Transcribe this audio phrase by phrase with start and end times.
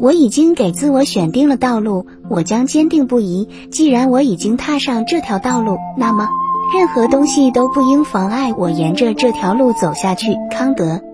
[0.00, 3.48] 我已经给自我选定了道路我将坚定不移。
[3.70, 6.28] 既然我已经踏上这条道路那么
[6.74, 10.36] 任何东西都不应妨碍我沿着这条路走下去。
[10.50, 11.09] 康德。